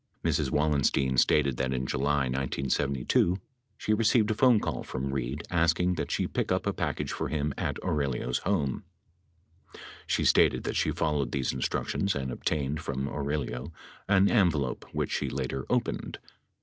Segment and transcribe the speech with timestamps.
[0.25, 0.49] Mrs.
[0.49, 3.37] Wallenstein stated that in July 1972
[3.77, 7.27] she received a phone call from Reid asking that she pick up a package for
[7.27, 8.83] him at Aurelio's home.
[10.07, 13.71] She stated that she followed these instructions and obtained from Aurelio
[14.09, 16.17] an envelope which she later opened.